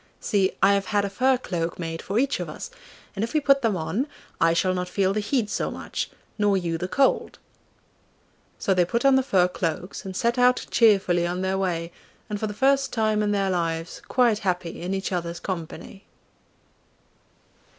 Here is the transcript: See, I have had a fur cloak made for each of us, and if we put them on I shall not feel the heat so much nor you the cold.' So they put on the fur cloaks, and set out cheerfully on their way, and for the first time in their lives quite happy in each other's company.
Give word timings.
See, 0.19 0.53
I 0.63 0.73
have 0.73 0.87
had 0.87 1.05
a 1.05 1.11
fur 1.11 1.37
cloak 1.37 1.77
made 1.77 2.01
for 2.01 2.17
each 2.17 2.39
of 2.39 2.49
us, 2.49 2.71
and 3.15 3.23
if 3.23 3.35
we 3.35 3.39
put 3.39 3.61
them 3.61 3.77
on 3.77 4.07
I 4.39 4.53
shall 4.53 4.73
not 4.73 4.89
feel 4.89 5.13
the 5.13 5.19
heat 5.19 5.47
so 5.47 5.69
much 5.69 6.09
nor 6.39 6.57
you 6.57 6.79
the 6.79 6.87
cold.' 6.87 7.37
So 8.57 8.73
they 8.73 8.83
put 8.83 9.05
on 9.05 9.13
the 9.15 9.21
fur 9.21 9.47
cloaks, 9.47 10.03
and 10.03 10.15
set 10.15 10.39
out 10.39 10.65
cheerfully 10.71 11.27
on 11.27 11.41
their 11.41 11.55
way, 11.59 11.91
and 12.31 12.39
for 12.39 12.47
the 12.47 12.55
first 12.55 12.91
time 12.91 13.21
in 13.21 13.29
their 13.29 13.51
lives 13.51 14.01
quite 14.07 14.39
happy 14.39 14.81
in 14.81 14.95
each 14.95 15.11
other's 15.11 15.39
company. 15.39 16.05